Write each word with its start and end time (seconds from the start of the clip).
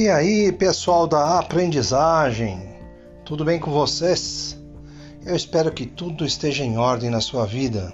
E 0.00 0.08
aí, 0.08 0.50
pessoal 0.50 1.06
da 1.06 1.38
aprendizagem, 1.38 2.74
tudo 3.22 3.44
bem 3.44 3.60
com 3.60 3.70
vocês? 3.70 4.58
Eu 5.26 5.36
espero 5.36 5.70
que 5.70 5.84
tudo 5.84 6.24
esteja 6.24 6.64
em 6.64 6.78
ordem 6.78 7.10
na 7.10 7.20
sua 7.20 7.44
vida. 7.44 7.92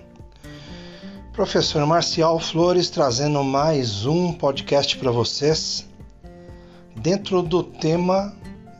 Professor 1.33 1.85
Marcial 1.85 2.39
Flores 2.39 2.91
trazendo 2.91 3.43
mais 3.43 4.07
um 4.07 4.33
podcast 4.33 4.97
para 4.99 5.11
vocês, 5.11 5.85
dentro 6.95 7.43
do 7.43 7.65
tema 7.65 8.33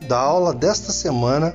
da 0.07 0.17
aula 0.17 0.53
desta 0.53 0.93
semana, 0.93 1.53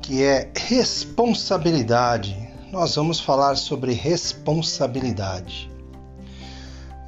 que 0.00 0.22
é 0.22 0.52
responsabilidade. 0.54 2.36
Nós 2.70 2.94
vamos 2.94 3.18
falar 3.18 3.56
sobre 3.56 3.92
responsabilidade. 3.92 5.68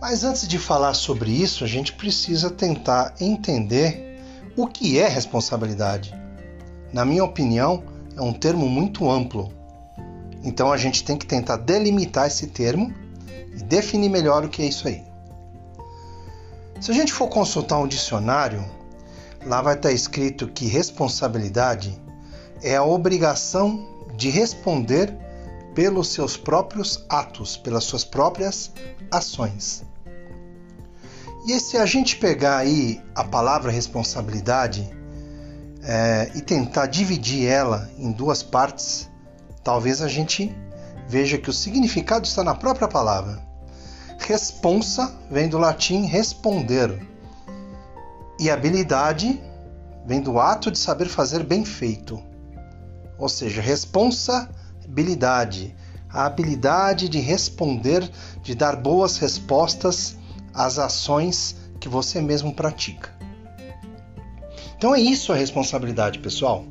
Mas 0.00 0.24
antes 0.24 0.48
de 0.48 0.58
falar 0.58 0.94
sobre 0.94 1.30
isso, 1.30 1.62
a 1.62 1.66
gente 1.66 1.92
precisa 1.92 2.50
tentar 2.50 3.14
entender 3.20 4.18
o 4.56 4.66
que 4.66 4.98
é 4.98 5.06
responsabilidade. 5.06 6.14
Na 6.90 7.04
minha 7.04 7.22
opinião, 7.22 7.84
é 8.16 8.22
um 8.22 8.32
termo 8.32 8.66
muito 8.66 9.10
amplo. 9.10 9.52
Então 10.42 10.72
a 10.72 10.78
gente 10.78 11.04
tem 11.04 11.18
que 11.18 11.26
tentar 11.26 11.58
delimitar 11.58 12.26
esse 12.26 12.46
termo 12.46 12.94
e 13.54 13.62
definir 13.62 14.08
melhor 14.08 14.44
o 14.44 14.48
que 14.48 14.62
é 14.62 14.66
isso 14.66 14.88
aí. 14.88 15.04
Se 16.80 16.90
a 16.90 16.94
gente 16.94 17.12
for 17.12 17.28
consultar 17.28 17.78
um 17.78 17.86
dicionário, 17.86 18.64
lá 19.44 19.60
vai 19.60 19.74
estar 19.74 19.92
escrito 19.92 20.48
que 20.48 20.66
responsabilidade 20.66 22.00
é 22.62 22.74
a 22.74 22.82
obrigação 22.82 23.86
de 24.16 24.30
responder 24.30 25.14
pelos 25.74 26.08
seus 26.08 26.38
próprios 26.38 27.04
atos, 27.08 27.56
pelas 27.56 27.84
suas 27.84 28.02
próprias 28.02 28.72
ações. 29.10 29.89
E 31.46 31.58
se 31.58 31.76
a 31.76 31.86
gente 31.86 32.16
pegar 32.16 32.58
aí 32.58 33.00
a 33.14 33.24
palavra 33.24 33.72
responsabilidade 33.72 34.88
é, 35.82 36.30
e 36.34 36.42
tentar 36.42 36.86
dividir 36.86 37.46
ela 37.46 37.90
em 37.98 38.12
duas 38.12 38.42
partes, 38.42 39.08
talvez 39.64 40.02
a 40.02 40.08
gente 40.08 40.54
veja 41.08 41.38
que 41.38 41.48
o 41.48 41.52
significado 41.52 42.26
está 42.26 42.44
na 42.44 42.54
própria 42.54 42.86
palavra. 42.86 43.42
Responsa 44.18 45.10
vem 45.30 45.48
do 45.48 45.56
latim 45.56 46.04
responder, 46.04 47.08
e 48.38 48.50
habilidade 48.50 49.42
vem 50.06 50.20
do 50.20 50.38
ato 50.40 50.70
de 50.70 50.78
saber 50.78 51.08
fazer 51.08 51.42
bem 51.44 51.64
feito. 51.64 52.22
Ou 53.18 53.28
seja, 53.28 53.60
responsabilidade, 53.60 55.76
a 56.08 56.24
habilidade 56.24 57.06
de 57.08 57.18
responder, 57.18 58.08
de 58.42 58.54
dar 58.54 58.76
boas 58.76 59.18
respostas 59.18 60.16
às 60.54 60.78
ações 60.78 61.56
que 61.78 61.88
você 61.88 62.20
mesmo 62.20 62.54
pratica. 62.54 63.14
Então 64.76 64.94
é 64.94 65.00
isso 65.00 65.32
a 65.32 65.36
responsabilidade, 65.36 66.18
pessoal. 66.18 66.64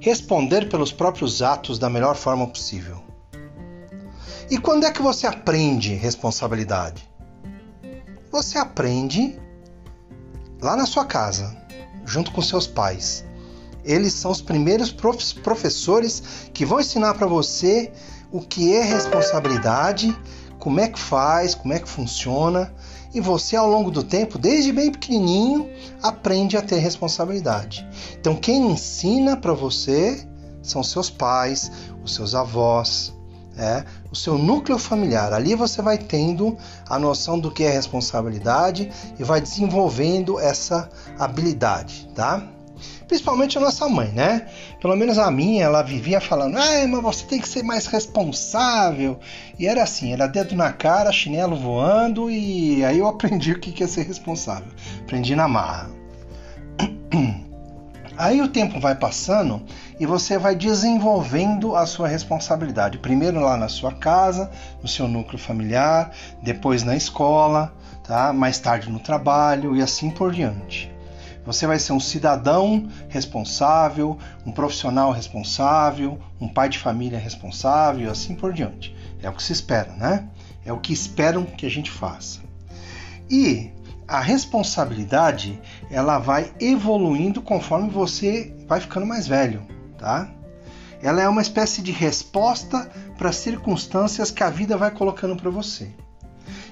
Responder 0.00 0.68
pelos 0.68 0.92
próprios 0.92 1.42
atos 1.42 1.78
da 1.78 1.90
melhor 1.90 2.16
forma 2.16 2.46
possível. 2.46 3.02
E 4.50 4.58
quando 4.58 4.84
é 4.84 4.90
que 4.90 5.00
você 5.00 5.26
aprende 5.26 5.94
responsabilidade? 5.94 7.08
Você 8.30 8.58
aprende 8.58 9.38
lá 10.60 10.76
na 10.76 10.86
sua 10.86 11.04
casa, 11.04 11.56
junto 12.04 12.30
com 12.32 12.40
seus 12.42 12.66
pais. 12.66 13.24
Eles 13.84 14.12
são 14.12 14.30
os 14.30 14.40
primeiros 14.40 14.92
professores 14.92 16.22
que 16.52 16.64
vão 16.64 16.80
ensinar 16.80 17.14
para 17.14 17.26
você 17.26 17.92
o 18.30 18.40
que 18.40 18.74
é 18.74 18.82
responsabilidade, 18.82 20.16
como 20.62 20.78
é 20.78 20.86
que 20.86 20.98
faz, 20.98 21.56
como 21.56 21.74
é 21.74 21.80
que 21.80 21.88
funciona, 21.88 22.72
e 23.12 23.20
você 23.20 23.56
ao 23.56 23.68
longo 23.68 23.90
do 23.90 24.00
tempo, 24.00 24.38
desde 24.38 24.70
bem 24.70 24.92
pequenininho, 24.92 25.68
aprende 26.00 26.56
a 26.56 26.62
ter 26.62 26.78
responsabilidade. 26.78 27.84
Então 28.20 28.36
quem 28.36 28.70
ensina 28.70 29.36
para 29.36 29.52
você 29.52 30.24
são 30.62 30.80
seus 30.84 31.10
pais, 31.10 31.72
os 32.04 32.14
seus 32.14 32.32
avós, 32.36 33.12
é, 33.58 33.84
o 34.12 34.14
seu 34.14 34.38
núcleo 34.38 34.78
familiar. 34.78 35.32
Ali 35.32 35.56
você 35.56 35.82
vai 35.82 35.98
tendo 35.98 36.56
a 36.88 36.96
noção 36.96 37.40
do 37.40 37.50
que 37.50 37.64
é 37.64 37.70
responsabilidade 37.72 38.88
e 39.18 39.24
vai 39.24 39.40
desenvolvendo 39.40 40.38
essa 40.38 40.88
habilidade, 41.18 42.08
tá? 42.14 42.40
Principalmente 43.06 43.58
a 43.58 43.60
nossa 43.60 43.88
mãe, 43.88 44.08
né? 44.08 44.46
Pelo 44.80 44.96
menos 44.96 45.18
a 45.18 45.30
minha, 45.30 45.64
ela 45.64 45.82
vivia 45.82 46.20
falando: 46.20 46.56
ah, 46.56 46.86
mas 46.88 47.02
você 47.02 47.24
tem 47.24 47.40
que 47.40 47.48
ser 47.48 47.62
mais 47.62 47.86
responsável. 47.86 49.18
E 49.58 49.66
era 49.66 49.82
assim: 49.82 50.12
era 50.12 50.26
dedo 50.26 50.54
na 50.54 50.72
cara, 50.72 51.12
chinelo 51.12 51.56
voando, 51.56 52.30
e 52.30 52.84
aí 52.84 52.98
eu 52.98 53.06
aprendi 53.06 53.52
o 53.52 53.60
que 53.60 53.82
é 53.82 53.86
ser 53.86 54.06
responsável. 54.06 54.72
Aprendi 55.02 55.34
na 55.34 55.48
marra. 55.48 55.90
Aí 58.16 58.42
o 58.42 58.48
tempo 58.48 58.78
vai 58.78 58.94
passando 58.94 59.62
e 59.98 60.04
você 60.04 60.36
vai 60.36 60.54
desenvolvendo 60.54 61.74
a 61.74 61.86
sua 61.86 62.06
responsabilidade. 62.06 62.98
Primeiro 62.98 63.40
lá 63.40 63.56
na 63.56 63.68
sua 63.68 63.90
casa, 63.90 64.50
no 64.82 64.86
seu 64.86 65.08
núcleo 65.08 65.38
familiar, 65.38 66.10
depois 66.42 66.82
na 66.82 66.94
escola, 66.94 67.74
tá? 68.04 68.32
mais 68.32 68.58
tarde 68.58 68.90
no 68.90 69.00
trabalho 69.00 69.74
e 69.74 69.82
assim 69.82 70.10
por 70.10 70.30
diante. 70.30 70.91
Você 71.44 71.66
vai 71.66 71.78
ser 71.78 71.92
um 71.92 72.00
cidadão 72.00 72.88
responsável, 73.08 74.18
um 74.46 74.52
profissional 74.52 75.10
responsável, 75.10 76.18
um 76.40 76.48
pai 76.48 76.68
de 76.68 76.78
família 76.78 77.18
responsável 77.18 78.10
assim 78.10 78.34
por 78.34 78.52
diante. 78.52 78.94
É 79.20 79.28
o 79.28 79.32
que 79.32 79.42
se 79.42 79.52
espera, 79.52 79.92
né? 79.94 80.28
É 80.64 80.72
o 80.72 80.78
que 80.78 80.92
esperam 80.92 81.44
que 81.44 81.66
a 81.66 81.70
gente 81.70 81.90
faça. 81.90 82.40
E 83.28 83.72
a 84.06 84.20
responsabilidade 84.20 85.60
ela 85.90 86.18
vai 86.18 86.52
evoluindo 86.60 87.40
conforme 87.40 87.90
você 87.90 88.54
vai 88.68 88.80
ficando 88.80 89.06
mais 89.06 89.26
velho, 89.26 89.66
tá? 89.98 90.28
Ela 91.02 91.22
é 91.22 91.28
uma 91.28 91.42
espécie 91.42 91.82
de 91.82 91.90
resposta 91.90 92.88
para 93.18 93.30
as 93.30 93.36
circunstâncias 93.36 94.30
que 94.30 94.42
a 94.42 94.50
vida 94.50 94.76
vai 94.76 94.90
colocando 94.90 95.34
para 95.34 95.50
você. 95.50 95.90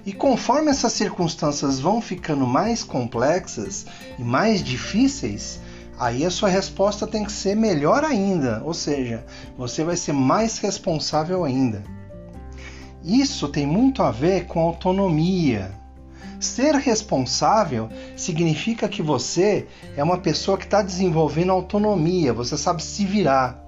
E 0.04 0.12
conforme 0.12 0.70
essas 0.70 0.92
circunstâncias 0.92 1.78
vão 1.78 2.00
ficando 2.00 2.46
mais 2.46 2.82
complexas 2.82 3.84
e 4.18 4.22
mais 4.22 4.62
difíceis, 4.62 5.60
aí 5.98 6.24
a 6.24 6.30
sua 6.30 6.48
resposta 6.48 7.06
tem 7.06 7.24
que 7.24 7.32
ser 7.32 7.54
melhor 7.54 8.04
ainda, 8.04 8.62
ou 8.64 8.72
seja, 8.72 9.24
você 9.58 9.84
vai 9.84 9.96
ser 9.96 10.12
mais 10.12 10.58
responsável 10.58 11.44
ainda. 11.44 11.82
Isso 13.04 13.48
tem 13.48 13.66
muito 13.66 14.02
a 14.02 14.10
ver 14.10 14.46
com 14.46 14.60
autonomia. 14.60 15.72
Ser 16.38 16.74
responsável 16.74 17.90
significa 18.16 18.88
que 18.88 19.02
você 19.02 19.66
é 19.94 20.02
uma 20.02 20.16
pessoa 20.16 20.56
que 20.56 20.64
está 20.64 20.80
desenvolvendo 20.80 21.52
autonomia, 21.52 22.32
você 22.32 22.56
sabe 22.56 22.82
se 22.82 23.04
virar. 23.04 23.59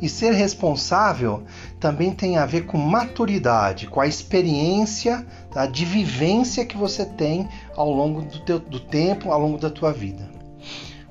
E 0.00 0.08
ser 0.08 0.32
responsável 0.32 1.42
também 1.80 2.12
tem 2.12 2.36
a 2.36 2.44
ver 2.44 2.66
com 2.66 2.76
maturidade, 2.76 3.86
com 3.86 4.00
a 4.00 4.06
experiência 4.06 5.26
tá, 5.50 5.66
de 5.66 5.84
vivência 5.84 6.66
que 6.66 6.76
você 6.76 7.04
tem 7.04 7.48
ao 7.74 7.90
longo 7.90 8.22
do, 8.22 8.40
teu, 8.40 8.58
do 8.58 8.78
tempo, 8.78 9.32
ao 9.32 9.40
longo 9.40 9.58
da 9.58 9.70
tua 9.70 9.92
vida. 9.92 10.28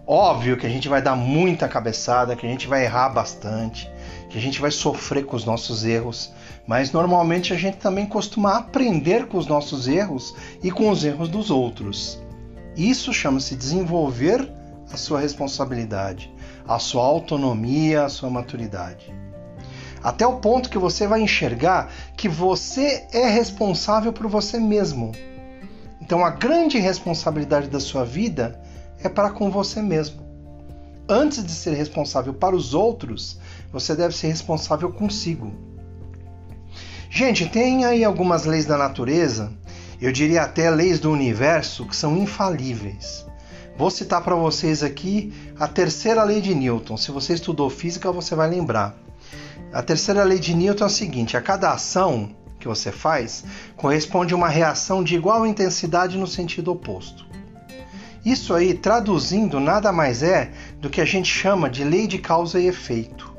Óbvio 0.08 0.56
que 0.56 0.68
a 0.68 0.70
gente 0.70 0.88
vai 0.88 1.02
dar 1.02 1.16
muita 1.16 1.68
cabeçada, 1.68 2.36
que 2.36 2.46
a 2.46 2.50
gente 2.50 2.68
vai 2.68 2.84
errar 2.84 3.10
bastante, 3.10 3.90
que 4.30 4.38
a 4.38 4.42
gente 4.42 4.62
vai 4.62 4.70
sofrer 4.70 5.26
com 5.26 5.36
os 5.36 5.46
nossos 5.46 5.84
erros, 5.84 6.32
mas 6.68 6.92
normalmente 6.92 7.54
a 7.54 7.58
gente 7.58 7.78
também 7.78 8.06
costuma 8.06 8.56
aprender 8.56 9.26
com 9.28 9.40
os 9.40 9.48
nossos 9.48 9.88
erros 9.88 10.36
e 10.62 10.70
com 10.70 10.92
os 10.92 11.04
erros 11.04 11.28
dos 11.28 11.50
outros. 11.50 12.22
Isso 12.78 13.12
chama-se 13.12 13.56
desenvolver 13.56 14.48
a 14.92 14.98
sua 14.98 15.20
responsabilidade 15.20 16.32
a 16.68 16.80
sua 16.80 17.04
autonomia, 17.04 18.06
a 18.06 18.10
sua 18.10 18.30
maturidade. 18.30 19.14
Até 20.04 20.26
o 20.26 20.38
ponto 20.38 20.70
que 20.70 20.78
você 20.78 21.08
vai 21.08 21.22
enxergar 21.22 21.92
que 22.16 22.30
você 22.30 23.08
é 23.12 23.28
responsável 23.28 24.14
por 24.14 24.28
você 24.28 24.60
mesmo. 24.60 25.12
Então 26.00 26.24
a 26.24 26.30
grande 26.30 26.78
responsabilidade 26.78 27.68
da 27.68 27.80
sua 27.80 28.06
vida 28.06 28.62
é 29.04 29.10
para 29.10 29.32
com 29.32 29.50
você 29.50 29.82
mesmo. 29.82 30.24
Antes 31.10 31.44
de 31.44 31.52
ser 31.52 31.74
responsável 31.74 32.34
para 32.34 32.56
os 32.56 32.74
outros, 32.74 33.40
você 33.72 33.96
deve 33.96 34.16
ser 34.16 34.28
responsável 34.28 34.92
consigo. 34.92 35.52
Gente, 37.10 37.48
tem 37.48 37.86
aí 37.86 38.04
algumas 38.04 38.46
leis 38.46 38.66
da 38.66 38.78
natureza, 38.78 39.52
eu 40.02 40.12
diria 40.12 40.44
até 40.44 40.70
leis 40.70 41.00
do 41.00 41.12
universo, 41.12 41.88
que 41.88 41.96
são 41.96 42.18
infalíveis. 42.18 43.26
Vou 43.78 43.92
citar 43.92 44.22
para 44.24 44.36
vocês 44.36 44.82
aqui 44.84 45.34
a 45.60 45.68
terceira 45.68 46.24
lei 46.24 46.40
de 46.40 46.56
Newton. 46.56 46.96
Se 46.96 47.12
você 47.12 47.34
estudou 47.34 47.70
física, 47.70 48.10
você 48.10 48.34
vai 48.34 48.50
lembrar. 48.50 48.96
A 49.74 49.82
terceira 49.82 50.24
lei 50.24 50.40
de 50.40 50.54
Newton 50.54 50.86
é 50.86 50.88
a 50.88 50.90
seguinte: 50.90 51.36
a 51.36 51.42
cada 51.42 51.72
ação 51.72 52.30
que 52.58 52.70
você 52.70 52.90
faz 52.90 53.44
corresponde 53.76 54.34
uma 54.34 54.48
reação 54.48 55.04
de 55.04 55.16
igual 55.16 55.46
intensidade 55.46 56.18
no 56.18 56.26
sentido 56.26 56.72
oposto. 56.72 57.26
Isso 58.26 58.54
aí, 58.54 58.74
traduzindo, 58.74 59.60
nada 59.60 59.92
mais 59.92 60.24
é 60.24 60.52
do 60.80 60.90
que 60.90 61.02
a 61.02 61.06
gente 61.06 61.30
chama 61.30 61.70
de 61.70 61.84
lei 61.84 62.08
de 62.08 62.18
causa 62.18 62.60
e 62.60 62.68
efeito. 62.68 63.36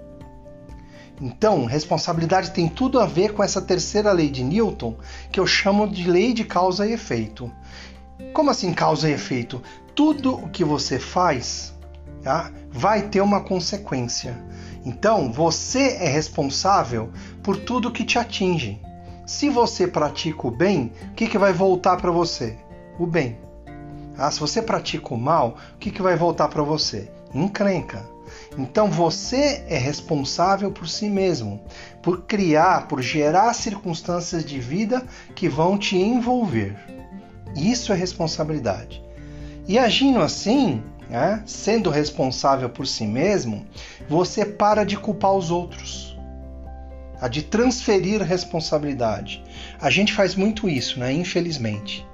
Então, 1.20 1.64
responsabilidade 1.64 2.50
tem 2.50 2.68
tudo 2.68 3.00
a 3.00 3.06
ver 3.06 3.32
com 3.32 3.42
essa 3.42 3.62
terceira 3.62 4.12
lei 4.12 4.28
de 4.28 4.44
Newton, 4.44 4.96
que 5.32 5.40
eu 5.40 5.46
chamo 5.46 5.88
de 5.88 6.08
lei 6.08 6.34
de 6.34 6.44
causa 6.44 6.86
e 6.86 6.92
efeito. 6.92 7.50
Como 8.32 8.50
assim 8.50 8.72
causa 8.72 9.08
e 9.08 9.12
efeito? 9.12 9.62
Tudo 9.94 10.34
o 10.34 10.48
que 10.48 10.64
você 10.64 10.98
faz 10.98 11.74
tá, 12.22 12.50
vai 12.70 13.02
ter 13.02 13.20
uma 13.20 13.40
consequência. 13.40 14.36
Então, 14.84 15.32
você 15.32 15.96
é 16.00 16.08
responsável 16.08 17.10
por 17.42 17.56
tudo 17.56 17.90
que 17.90 18.04
te 18.04 18.18
atinge. 18.18 18.80
Se 19.26 19.48
você 19.48 19.86
pratica 19.86 20.46
o 20.46 20.50
bem, 20.50 20.92
o 21.10 21.14
que, 21.14 21.26
que 21.26 21.38
vai 21.38 21.52
voltar 21.52 21.96
para 21.96 22.10
você? 22.10 22.56
O 22.98 23.06
bem. 23.06 23.38
Ah, 24.16 24.30
se 24.30 24.38
você 24.38 24.62
pratica 24.62 25.12
o 25.12 25.18
mal, 25.18 25.56
o 25.74 25.78
que, 25.78 25.90
que 25.90 26.00
vai 26.00 26.16
voltar 26.16 26.48
para 26.48 26.62
você? 26.62 27.10
Encrenca. 27.34 28.08
Então 28.56 28.90
você 28.90 29.64
é 29.68 29.76
responsável 29.76 30.70
por 30.70 30.88
si 30.88 31.08
mesmo, 31.08 31.60
por 32.02 32.22
criar, 32.22 32.88
por 32.88 33.02
gerar 33.02 33.52
circunstâncias 33.52 34.44
de 34.44 34.58
vida 34.58 35.04
que 35.34 35.48
vão 35.48 35.76
te 35.76 35.96
envolver. 35.96 36.76
Isso 37.56 37.92
é 37.92 37.96
responsabilidade. 37.96 39.02
E 39.66 39.78
agindo 39.78 40.20
assim, 40.20 40.82
né, 41.08 41.42
sendo 41.46 41.90
responsável 41.90 42.68
por 42.68 42.86
si 42.86 43.06
mesmo, 43.06 43.66
você 44.08 44.44
para 44.44 44.84
de 44.84 44.96
culpar 44.96 45.32
os 45.32 45.50
outros, 45.50 46.16
de 47.30 47.42
transferir 47.42 48.22
responsabilidade. 48.22 49.42
A 49.80 49.90
gente 49.90 50.12
faz 50.12 50.34
muito 50.34 50.68
isso, 50.68 51.00
né? 51.00 51.12
Infelizmente. 51.12 52.06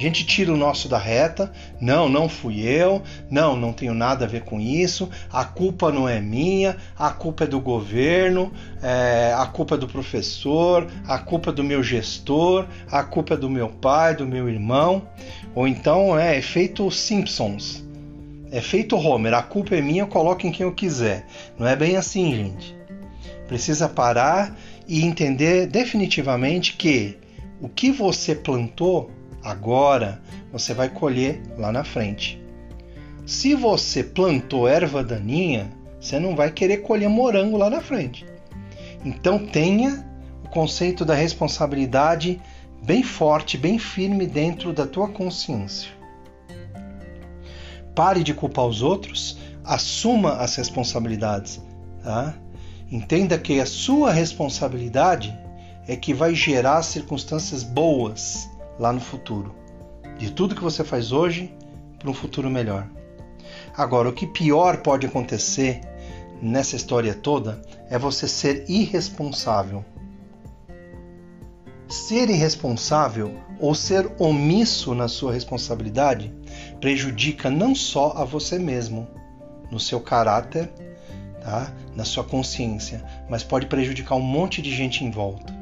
A 0.00 0.02
gente 0.02 0.24
tira 0.24 0.50
o 0.50 0.56
nosso 0.56 0.88
da 0.88 0.96
reta, 0.96 1.52
não, 1.78 2.08
não 2.08 2.26
fui 2.26 2.62
eu, 2.62 3.02
não, 3.30 3.54
não 3.54 3.70
tenho 3.70 3.92
nada 3.92 4.24
a 4.24 4.28
ver 4.28 4.44
com 4.44 4.58
isso, 4.58 5.10
a 5.30 5.44
culpa 5.44 5.92
não 5.92 6.08
é 6.08 6.18
minha, 6.22 6.78
a 6.98 7.10
culpa 7.10 7.44
é 7.44 7.46
do 7.46 7.60
governo, 7.60 8.50
é, 8.82 9.34
a 9.36 9.44
culpa 9.44 9.74
é 9.74 9.78
do 9.78 9.86
professor, 9.86 10.90
a 11.06 11.18
culpa 11.18 11.50
é 11.50 11.52
do 11.52 11.62
meu 11.62 11.82
gestor, 11.82 12.66
a 12.90 13.02
culpa 13.02 13.34
é 13.34 13.36
do 13.36 13.50
meu 13.50 13.68
pai, 13.68 14.16
do 14.16 14.24
meu 14.24 14.48
irmão, 14.48 15.06
ou 15.54 15.68
então 15.68 16.18
é, 16.18 16.38
é 16.38 16.40
feito 16.40 16.90
Simpsons, 16.90 17.84
é 18.50 18.62
feito 18.62 18.96
Homer, 18.96 19.34
a 19.34 19.42
culpa 19.42 19.76
é 19.76 19.82
minha, 19.82 20.04
eu 20.04 20.08
coloco 20.08 20.46
em 20.46 20.50
quem 20.50 20.64
eu 20.64 20.72
quiser. 20.72 21.26
Não 21.58 21.66
é 21.66 21.76
bem 21.76 21.98
assim, 21.98 22.34
gente. 22.34 22.74
Precisa 23.46 23.86
parar 23.86 24.56
e 24.88 25.04
entender 25.04 25.66
definitivamente 25.66 26.74
que 26.78 27.18
o 27.60 27.68
que 27.68 27.92
você 27.92 28.34
plantou 28.34 29.10
agora 29.42 30.20
você 30.52 30.74
vai 30.74 30.88
colher 30.88 31.42
lá 31.56 31.72
na 31.72 31.84
frente. 31.84 32.42
Se 33.26 33.54
você 33.54 34.02
plantou 34.02 34.66
erva 34.66 35.04
daninha, 35.04 35.70
você 36.00 36.18
não 36.18 36.34
vai 36.34 36.50
querer 36.50 36.78
colher 36.78 37.08
morango 37.08 37.56
lá 37.56 37.70
na 37.70 37.80
frente. 37.80 38.26
Então 39.04 39.46
tenha 39.46 40.06
o 40.44 40.48
conceito 40.48 41.04
da 41.04 41.14
responsabilidade 41.14 42.40
bem 42.82 43.02
forte, 43.02 43.56
bem 43.56 43.78
firme 43.78 44.26
dentro 44.26 44.72
da 44.72 44.86
tua 44.86 45.08
consciência. 45.08 45.90
Pare 47.94 48.22
de 48.22 48.32
culpar 48.32 48.66
os 48.66 48.82
outros, 48.82 49.38
assuma 49.64 50.34
as 50.34 50.56
responsabilidades. 50.56 51.60
Tá? 52.02 52.34
Entenda 52.90 53.38
que 53.38 53.60
a 53.60 53.66
sua 53.66 54.12
responsabilidade 54.12 55.36
é 55.86 55.96
que 55.96 56.14
vai 56.14 56.34
gerar 56.34 56.82
circunstâncias 56.82 57.62
boas 57.62 58.48
lá 58.80 58.94
no 58.94 59.00
futuro. 59.00 59.54
De 60.18 60.32
tudo 60.32 60.54
que 60.54 60.62
você 60.62 60.82
faz 60.82 61.12
hoje 61.12 61.54
para 61.98 62.08
um 62.08 62.14
futuro 62.14 62.48
melhor. 62.48 62.88
Agora, 63.76 64.08
o 64.08 64.12
que 64.12 64.26
pior 64.26 64.78
pode 64.78 65.06
acontecer 65.06 65.82
nessa 66.40 66.76
história 66.76 67.14
toda 67.14 67.60
é 67.90 67.98
você 67.98 68.26
ser 68.26 68.64
irresponsável. 68.68 69.84
Ser 71.88 72.30
irresponsável 72.30 73.34
ou 73.60 73.74
ser 73.74 74.10
omisso 74.18 74.94
na 74.94 75.08
sua 75.08 75.34
responsabilidade 75.34 76.32
prejudica 76.80 77.50
não 77.50 77.74
só 77.74 78.12
a 78.16 78.24
você 78.24 78.58
mesmo, 78.58 79.06
no 79.70 79.78
seu 79.78 80.00
caráter, 80.00 80.70
tá? 81.42 81.70
na 81.94 82.04
sua 82.04 82.24
consciência, 82.24 83.04
mas 83.28 83.42
pode 83.42 83.66
prejudicar 83.66 84.14
um 84.14 84.22
monte 84.22 84.62
de 84.62 84.74
gente 84.74 85.04
em 85.04 85.10
volta. 85.10 85.59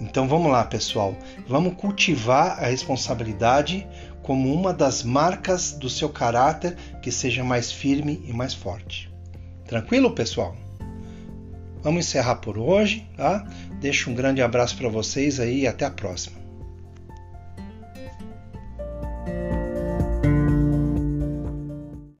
Então 0.00 0.28
vamos 0.28 0.50
lá, 0.50 0.64
pessoal. 0.64 1.16
Vamos 1.46 1.74
cultivar 1.74 2.62
a 2.62 2.66
responsabilidade 2.66 3.86
como 4.22 4.52
uma 4.52 4.72
das 4.72 5.02
marcas 5.02 5.72
do 5.72 5.88
seu 5.88 6.08
caráter 6.08 6.76
que 7.02 7.12
seja 7.12 7.44
mais 7.44 7.70
firme 7.70 8.22
e 8.26 8.32
mais 8.32 8.54
forte. 8.54 9.12
Tranquilo, 9.66 10.10
pessoal? 10.10 10.56
Vamos 11.82 12.06
encerrar 12.06 12.36
por 12.36 12.58
hoje, 12.58 13.06
tá? 13.16 13.46
Deixo 13.80 14.10
um 14.10 14.14
grande 14.14 14.40
abraço 14.40 14.76
para 14.76 14.88
vocês 14.88 15.38
aí 15.38 15.60
e 15.60 15.66
até 15.66 15.84
a 15.84 15.90
próxima. 15.90 16.43